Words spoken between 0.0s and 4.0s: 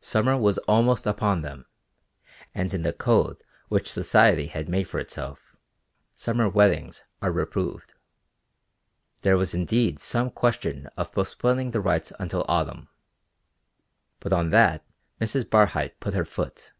Summer was almost upon them, and in the code which